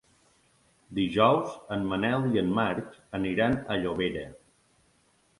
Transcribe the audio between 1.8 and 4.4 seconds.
Manel i en Marc aniran a Llobera.